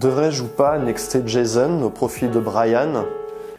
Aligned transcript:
Devrais-je 0.00 0.44
ou 0.44 0.46
pas 0.46 0.78
nexter 0.78 1.20
Jason 1.26 1.82
au 1.82 1.90
profit 1.90 2.28
de 2.28 2.38
Brian? 2.38 3.04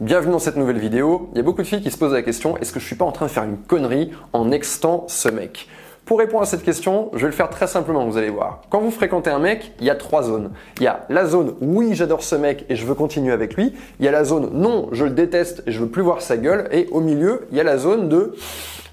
Bienvenue 0.00 0.32
dans 0.32 0.38
cette 0.40 0.56
nouvelle 0.56 0.78
vidéo. 0.78 1.28
Il 1.32 1.36
y 1.36 1.40
a 1.40 1.44
beaucoup 1.44 1.62
de 1.62 1.66
filles 1.66 1.82
qui 1.82 1.90
se 1.90 1.98
posent 1.98 2.14
la 2.14 2.22
question 2.22 2.56
est-ce 2.56 2.72
que 2.72 2.80
je 2.80 2.86
suis 2.86 2.96
pas 2.96 3.04
en 3.04 3.12
train 3.12 3.26
de 3.26 3.30
faire 3.30 3.44
une 3.44 3.58
connerie 3.58 4.10
en 4.32 4.46
nextant 4.46 5.04
ce 5.06 5.28
mec? 5.28 5.68
Pour 6.06 6.18
répondre 6.18 6.42
à 6.42 6.46
cette 6.46 6.64
question, 6.64 7.10
je 7.12 7.20
vais 7.20 7.26
le 7.26 7.32
faire 7.32 7.50
très 7.50 7.66
simplement, 7.66 8.04
vous 8.06 8.16
allez 8.16 8.30
voir. 8.30 8.62
Quand 8.68 8.80
vous 8.80 8.90
fréquentez 8.90 9.30
un 9.30 9.38
mec, 9.38 9.72
il 9.78 9.86
y 9.86 9.90
a 9.90 9.94
trois 9.94 10.22
zones. 10.22 10.50
Il 10.78 10.84
y 10.84 10.86
a 10.86 11.06
la 11.08 11.26
zone 11.26 11.54
oui, 11.60 11.90
j'adore 11.92 12.22
ce 12.22 12.34
mec 12.34 12.64
et 12.68 12.74
je 12.74 12.84
veux 12.84 12.94
continuer 12.94 13.32
avec 13.32 13.54
lui. 13.54 13.74
Il 14.00 14.04
y 14.06 14.08
a 14.08 14.10
la 14.10 14.24
zone 14.24 14.50
non, 14.54 14.88
je 14.92 15.04
le 15.04 15.10
déteste 15.10 15.62
et 15.66 15.72
je 15.72 15.78
veux 15.78 15.88
plus 15.88 16.02
voir 16.02 16.20
sa 16.20 16.36
gueule. 16.36 16.68
Et 16.72 16.88
au 16.90 17.00
milieu, 17.00 17.46
il 17.52 17.58
y 17.58 17.60
a 17.60 17.64
la 17.64 17.76
zone 17.76 18.08
de 18.08 18.34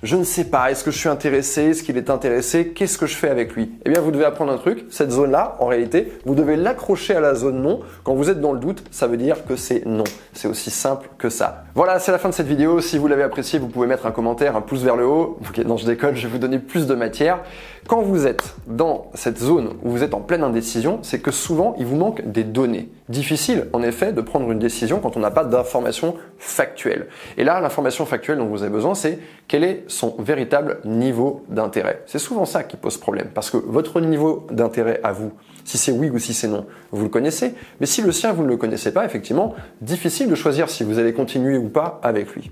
je 0.04 0.16
ne 0.16 0.24
sais 0.24 0.46
pas, 0.46 0.72
est-ce 0.72 0.84
que 0.84 0.92
je 0.92 0.98
suis 0.98 1.10
intéressé, 1.10 1.64
est-ce 1.70 1.84
qu'il 1.84 1.98
est 1.98 2.10
intéressé, 2.10 2.70
qu'est-ce 2.70 2.98
que 2.98 3.06
je 3.06 3.16
fais 3.16 3.30
avec 3.30 3.54
lui? 3.54 3.72
Eh 3.86 3.90
bien, 3.90 4.02
vous 4.02 4.12
devez 4.12 4.26
apprendre 4.26 4.52
un 4.52 4.58
truc, 4.58 4.86
cette 4.90 5.12
zone-là, 5.12 5.58
en 5.60 5.68
réalité, 5.68 6.12
vous 6.26 6.34
devez 6.34 6.56
l'accrocher 6.56 7.16
à 7.16 7.20
la 7.20 7.36
zone 7.36 7.62
non. 7.62 7.82
Quand 8.04 8.16
vous 8.16 8.30
êtes 8.30 8.42
dans 8.42 8.54
le 8.54 8.60
doute, 8.60 8.84
ça 8.90 9.08
veut 9.08 9.18
dire 9.18 9.46
que 9.46 9.56
c'est 9.56 9.86
non. 9.86 10.04
C'est 10.34 10.48
aussi 10.48 10.72
simple 10.72 11.10
que 11.18 11.30
ça. 11.30 11.66
Voilà, 11.76 12.00
c'est 12.00 12.12
la 12.12 12.18
fin 12.18 12.30
de 12.30 12.34
cette 12.34 12.48
vidéo. 12.48 12.82
Si 12.82 12.98
vous 12.98 13.08
l'avez 13.08 13.24
apprécié, 13.24 13.60
vous 13.60 13.68
pouvez 13.68 13.88
mettre 13.88 14.06
un 14.06 14.12
commentaire, 14.12 14.56
un 14.56 14.62
pouce 14.62 14.82
vers 14.82 14.96
le 14.96 15.06
haut. 15.06 15.38
Ok, 15.48 15.60
non, 15.66 15.78
je 15.78 15.86
déconne, 15.86 16.16
je 16.16 16.24
vais 16.24 16.34
vous 16.34 16.40
donner 16.40 16.60
plus 16.60 16.88
de 16.88 16.96
matière. 16.96 17.40
Quand 17.88 18.02
vous 18.02 18.28
êtes 18.28 18.56
dans 18.68 19.10
cette 19.14 19.40
zone 19.40 19.72
où 19.84 19.90
vous 19.90 20.04
êtes 20.04 20.14
en 20.14 20.22
pleine 20.22 20.44
indécision, 20.44 21.00
c'est 21.02 21.20
que 21.20 21.32
souvent, 21.32 21.76
il 21.80 21.86
vous 21.86 21.96
manque 21.96 22.22
des 22.32 22.44
données. 22.44 22.90
Difficile, 23.10 23.68
en 23.74 23.82
effet, 23.82 24.14
de 24.14 24.22
prendre 24.22 24.50
une 24.52 24.60
décision 24.60 25.00
quand 25.00 25.18
on 25.18 25.20
n'a 25.20 25.32
pas 25.32 25.44
d'informations 25.44 26.16
factuelles. 26.38 27.08
Et 27.38 27.44
là, 27.44 27.60
l'information 27.60 28.06
factuelle 28.06 28.38
dont 28.38 28.46
vous 28.46 28.64
avez 28.64 28.72
besoin, 28.72 28.96
c'est 28.96 29.20
quel 29.48 29.64
est 29.64 29.84
son 29.92 30.16
véritable 30.18 30.80
niveau 30.86 31.44
d'intérêt. 31.50 32.02
C'est 32.06 32.20
souvent 32.20 32.46
ça 32.46 32.64
qui 32.64 32.78
pose 32.78 32.98
problème, 32.98 33.30
parce 33.34 33.52
que 33.52 33.58
votre 33.58 34.00
niveau 34.02 34.48
d'intérêt 34.50 35.00
à 35.04 35.12
vous, 35.12 35.34
si 35.66 35.78
c'est 35.78 35.92
oui 35.92 36.10
ou 36.10 36.18
si 36.18 36.34
c'est 36.34 36.48
non, 36.48 36.66
vous 36.92 37.04
le 37.04 37.10
connaissez, 37.10 37.54
mais 37.80 37.86
si 37.86 38.02
le 38.02 38.12
sien, 38.12 38.32
vous 38.34 38.44
ne 38.44 38.48
le 38.48 38.58
connaissez 38.58 38.94
pas, 38.94 39.06
effectivement, 39.06 39.54
difficile 39.82 40.30
de 40.30 40.36
choisir 40.36 40.70
si 40.70 40.84
vous 40.84 40.98
allez 40.98 41.14
continuer 41.14 41.58
ou 41.58 41.70
pas 41.70 42.00
avec 42.04 42.34
lui. 42.34 42.52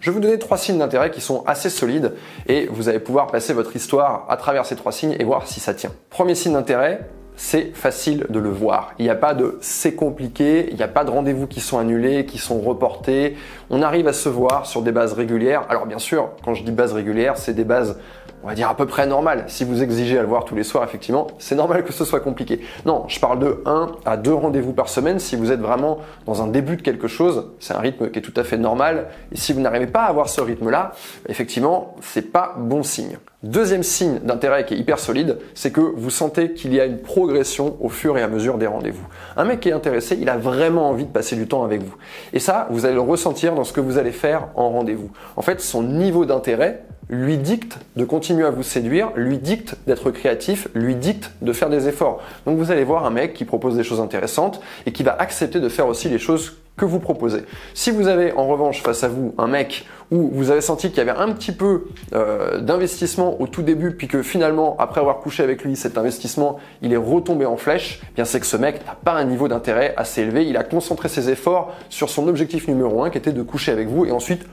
Je 0.00 0.10
vais 0.10 0.14
vous 0.14 0.20
donner 0.20 0.38
trois 0.38 0.58
signes 0.58 0.78
d'intérêt 0.78 1.10
qui 1.10 1.22
sont 1.22 1.42
assez 1.46 1.70
solides 1.70 2.12
et 2.46 2.66
vous 2.70 2.90
allez 2.90 2.98
pouvoir 2.98 3.28
passer 3.28 3.54
votre 3.54 3.74
histoire 3.74 4.26
à 4.28 4.36
travers 4.36 4.66
ces 4.66 4.76
trois 4.76 4.92
signes 4.92 5.16
et 5.18 5.24
voir 5.24 5.46
si 5.46 5.60
ça 5.60 5.72
tient. 5.72 5.92
Premier 6.10 6.34
signe 6.34 6.52
d'intérêt, 6.52 7.08
c'est 7.36 7.74
facile 7.74 8.26
de 8.28 8.38
le 8.38 8.50
voir. 8.50 8.94
Il 8.98 9.04
n'y 9.04 9.10
a 9.10 9.16
pas 9.16 9.34
de 9.34 9.58
c'est 9.60 9.94
compliqué, 9.94 10.68
il 10.70 10.76
n'y 10.76 10.82
a 10.82 10.88
pas 10.88 11.04
de 11.04 11.10
rendez-vous 11.10 11.46
qui 11.46 11.60
sont 11.60 11.78
annulés, 11.78 12.26
qui 12.26 12.38
sont 12.38 12.60
reportés. 12.60 13.36
On 13.70 13.82
arrive 13.82 14.08
à 14.08 14.12
se 14.12 14.28
voir 14.28 14.66
sur 14.66 14.82
des 14.82 14.92
bases 14.92 15.12
régulières. 15.12 15.64
Alors 15.68 15.86
bien 15.86 15.98
sûr, 15.98 16.30
quand 16.44 16.54
je 16.54 16.64
dis 16.64 16.72
bases 16.72 16.92
régulières, 16.92 17.36
c'est 17.36 17.54
des 17.54 17.64
bases 17.64 17.98
on 18.44 18.48
va 18.48 18.54
dire 18.54 18.68
à 18.68 18.76
peu 18.76 18.84
près 18.84 19.06
normales. 19.06 19.44
Si 19.46 19.64
vous 19.64 19.82
exigez 19.82 20.18
à 20.18 20.22
le 20.22 20.28
voir 20.28 20.44
tous 20.44 20.54
les 20.54 20.64
soirs, 20.64 20.84
effectivement, 20.84 21.28
c'est 21.38 21.54
normal 21.54 21.82
que 21.82 21.94
ce 21.94 22.04
soit 22.04 22.20
compliqué. 22.20 22.60
Non, 22.84 23.04
je 23.08 23.18
parle 23.18 23.38
de 23.38 23.62
1 23.64 23.92
à 24.04 24.18
2 24.18 24.34
rendez-vous 24.34 24.74
par 24.74 24.90
semaine. 24.90 25.18
Si 25.18 25.34
vous 25.34 25.50
êtes 25.50 25.60
vraiment 25.60 25.98
dans 26.26 26.42
un 26.42 26.46
début 26.46 26.76
de 26.76 26.82
quelque 26.82 27.08
chose, 27.08 27.52
c'est 27.58 27.74
un 27.74 27.78
rythme 27.78 28.10
qui 28.10 28.18
est 28.18 28.22
tout 28.22 28.34
à 28.36 28.44
fait 28.44 28.58
normal. 28.58 29.08
Et 29.32 29.38
si 29.38 29.54
vous 29.54 29.60
n'arrivez 29.60 29.86
pas 29.86 30.02
à 30.02 30.08
avoir 30.08 30.28
ce 30.28 30.42
rythme-là, 30.42 30.92
effectivement, 31.26 31.96
c'est 32.02 32.32
pas 32.32 32.54
bon 32.58 32.82
signe. 32.82 33.16
Deuxième 33.44 33.82
signe 33.82 34.20
d'intérêt 34.20 34.64
qui 34.64 34.72
est 34.72 34.78
hyper 34.78 34.98
solide, 34.98 35.36
c'est 35.54 35.70
que 35.70 35.82
vous 35.82 36.08
sentez 36.08 36.54
qu'il 36.54 36.72
y 36.72 36.80
a 36.80 36.86
une 36.86 36.96
progression 36.96 37.76
au 37.82 37.90
fur 37.90 38.16
et 38.16 38.22
à 38.22 38.26
mesure 38.26 38.56
des 38.56 38.66
rendez-vous. 38.66 39.06
Un 39.36 39.44
mec 39.44 39.60
qui 39.60 39.68
est 39.68 39.72
intéressé, 39.72 40.16
il 40.18 40.30
a 40.30 40.38
vraiment 40.38 40.88
envie 40.88 41.04
de 41.04 41.10
passer 41.10 41.36
du 41.36 41.46
temps 41.46 41.62
avec 41.62 41.82
vous. 41.82 41.94
Et 42.32 42.38
ça, 42.38 42.66
vous 42.70 42.86
allez 42.86 42.94
le 42.94 43.02
ressentir 43.02 43.54
dans 43.54 43.64
ce 43.64 43.74
que 43.74 43.82
vous 43.82 43.98
allez 43.98 44.12
faire 44.12 44.48
en 44.54 44.70
rendez-vous. 44.70 45.10
En 45.36 45.42
fait, 45.42 45.60
son 45.60 45.82
niveau 45.82 46.24
d'intérêt 46.24 46.86
lui 47.10 47.36
dicte 47.36 47.76
de 47.96 48.06
continuer 48.06 48.46
à 48.46 48.50
vous 48.50 48.62
séduire, 48.62 49.10
lui 49.14 49.36
dicte 49.36 49.76
d'être 49.86 50.10
créatif, 50.10 50.68
lui 50.74 50.94
dicte 50.96 51.30
de 51.42 51.52
faire 51.52 51.68
des 51.68 51.86
efforts. 51.86 52.22
Donc 52.46 52.56
vous 52.56 52.70
allez 52.70 52.84
voir 52.84 53.04
un 53.04 53.10
mec 53.10 53.34
qui 53.34 53.44
propose 53.44 53.76
des 53.76 53.84
choses 53.84 54.00
intéressantes 54.00 54.62
et 54.86 54.92
qui 54.92 55.02
va 55.02 55.14
accepter 55.18 55.60
de 55.60 55.68
faire 55.68 55.86
aussi 55.86 56.08
les 56.08 56.18
choses 56.18 56.56
que 56.76 56.84
vous 56.84 56.98
proposez. 56.98 57.42
Si 57.72 57.90
vous 57.90 58.08
avez 58.08 58.32
en 58.32 58.46
revanche 58.46 58.82
face 58.82 59.04
à 59.04 59.08
vous 59.08 59.34
un 59.38 59.46
mec 59.46 59.86
où 60.10 60.28
vous 60.32 60.50
avez 60.50 60.60
senti 60.60 60.88
qu'il 60.88 60.98
y 60.98 61.08
avait 61.08 61.18
un 61.18 61.32
petit 61.32 61.52
peu 61.52 61.84
euh, 62.14 62.60
d'investissement 62.60 63.40
au 63.40 63.46
tout 63.46 63.62
début, 63.62 63.92
puis 63.92 64.08
que 64.08 64.22
finalement, 64.22 64.76
après 64.78 65.00
avoir 65.00 65.18
couché 65.18 65.42
avec 65.42 65.62
lui, 65.62 65.76
cet 65.76 65.96
investissement, 65.98 66.58
il 66.82 66.92
est 66.92 66.98
retombé 66.98 67.46
en 67.46 67.56
flèche, 67.56 68.00
eh 68.02 68.14
bien 68.16 68.24
c'est 68.24 68.40
que 68.40 68.46
ce 68.46 68.56
mec 68.56 68.84
n'a 68.86 68.94
pas 68.94 69.12
un 69.12 69.24
niveau 69.24 69.48
d'intérêt 69.48 69.94
assez 69.96 70.22
élevé. 70.22 70.46
Il 70.46 70.56
a 70.56 70.64
concentré 70.64 71.08
ses 71.08 71.30
efforts 71.30 71.72
sur 71.88 72.10
son 72.10 72.28
objectif 72.28 72.68
numéro 72.68 73.02
un, 73.02 73.10
qui 73.10 73.18
était 73.18 73.32
de 73.32 73.42
coucher 73.42 73.72
avec 73.72 73.88
vous, 73.88 74.04
et 74.04 74.10
ensuite, 74.10 74.44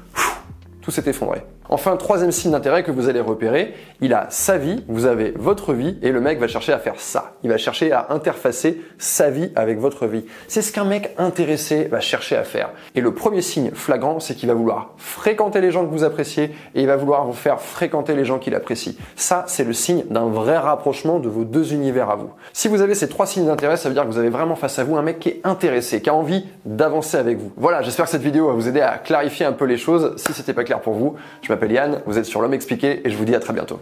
tout 0.82 0.92
s'est 0.92 1.08
effondré. 1.08 1.42
Enfin, 1.74 1.96
troisième 1.96 2.34
signe 2.34 2.52
d'intérêt 2.52 2.84
que 2.84 2.92
vous 2.92 3.08
allez 3.08 3.22
repérer, 3.22 3.74
il 4.02 4.14
a 4.14 4.28
sa 4.30 4.58
vie, 4.58 4.84
vous 4.90 5.06
avez 5.06 5.32
votre 5.38 5.72
vie, 5.72 5.98
et 6.02 6.12
le 6.12 6.20
mec 6.20 6.38
va 6.38 6.50
chercher 6.50 6.74
à 6.74 6.80
faire 6.80 6.96
ça. 6.98 7.36
Il 7.44 7.50
va 7.50 7.58
chercher 7.58 7.94
à 7.94 8.08
interfacer 8.10 8.82
sa 8.98 9.30
vie 9.30 9.54
avec 9.56 9.80
votre 9.80 10.06
vie. 10.06 10.26
C'est 10.50 10.62
ce 10.62 10.74
qu'un 10.74 10.84
mec 10.84 11.16
intéressé 11.18 11.86
va 11.86 12.02
chercher 12.02 12.36
à 12.36 12.44
faire. 12.44 12.72
Et 12.94 13.00
le 13.00 13.14
premier 13.14 13.42
signe 13.42 13.72
flagrant, 13.72 14.20
c'est 14.20 14.36
qu'il 14.36 14.50
va 14.50 14.54
vouloir 14.54 14.96
fréquenter 14.98 15.62
les 15.62 15.72
gens 15.72 15.86
que 15.86 15.92
vous 15.92 16.04
appréciez, 16.04 16.54
et 16.76 16.82
il 16.82 16.88
va 16.88 16.98
vouloir 16.98 17.26
vous 17.26 17.32
faire 17.32 17.62
fréquenter 17.62 18.16
les 18.16 18.26
gens 18.26 18.38
qu'il 18.38 18.54
apprécie. 18.54 18.98
Ça, 19.16 19.46
c'est 19.48 19.64
le 19.64 19.72
signe 19.72 20.04
d'un 20.10 20.26
vrai 20.26 20.58
rapprochement 20.58 21.20
de 21.20 21.30
vos 21.30 21.46
deux 21.46 21.74
univers 21.74 22.10
à 22.10 22.18
vous. 22.18 22.32
Si 22.52 22.68
vous 22.68 22.82
avez 22.82 22.96
ces 22.96 23.08
trois 23.08 23.26
signes 23.26 23.46
d'intérêt, 23.46 23.78
ça 23.78 23.88
veut 23.88 23.96
dire 23.96 24.04
que 24.04 24.10
vous 24.10 24.20
avez 24.20 24.28
vraiment 24.28 24.58
face 24.58 24.78
à 24.78 24.84
vous 24.84 24.98
un 24.98 25.04
mec 25.04 25.20
qui 25.20 25.30
est 25.30 25.40
intéressé, 25.46 26.02
qui 26.02 26.10
a 26.10 26.14
envie 26.14 26.46
d'avancer 26.66 27.16
avec 27.16 27.38
vous. 27.38 27.54
Voilà, 27.56 27.82
j'espère 27.82 28.08
que 28.08 28.12
cette 28.12 28.24
vidéo 28.24 28.48
va 28.48 28.54
vous 28.56 28.68
aider 28.68 28.82
à 28.82 28.98
clarifier 28.98 29.46
un 29.46 29.54
peu 29.54 29.64
les 29.64 29.78
choses. 29.78 30.16
Si 30.18 30.34
c'était 30.34 30.52
pas 30.52 30.66
clair 30.66 30.82
pour 30.82 30.96
vous, 30.96 31.16
je 31.42 31.61
vous 32.08 32.18
êtes 32.18 32.26
sur 32.26 32.42
l'homme 32.42 32.56
expliqué 32.56 33.02
et 33.06 33.10
je 33.12 33.16
vous 33.16 33.26
dis 33.26 33.36
à 33.36 33.40
très 33.40 33.54
bientôt. 33.54 33.80